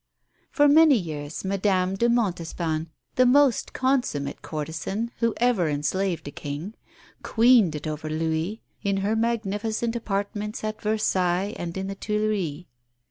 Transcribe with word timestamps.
For 0.49 0.67
many 0.67 0.95
years 0.97 1.45
Madame 1.45 1.93
de 1.93 2.09
Montespan, 2.09 2.89
the 3.17 3.25
most 3.27 3.71
consummate 3.71 4.41
courtesan 4.41 5.11
who 5.19 5.35
ever 5.37 5.69
enslaved 5.69 6.27
a 6.27 6.31
King, 6.31 6.73
queened 7.21 7.75
it 7.75 7.85
over 7.85 8.09
Louis 8.09 8.63
in 8.81 8.97
her 9.05 9.15
magnificent 9.15 9.95
apartments 9.95 10.63
at 10.63 10.81
Versailles 10.81 11.53
and 11.55 11.77
in 11.77 11.85
the 11.85 11.93
Tuileries. 11.93 12.65